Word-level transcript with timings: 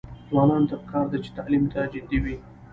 ځوانانو 0.29 0.69
ته 0.69 0.75
پکار 0.81 1.05
ده 1.11 1.17
چې، 1.23 1.29
تعلیم 1.37 1.63
ته 1.73 1.79
جدي 1.93 2.19
وي. 2.23 2.35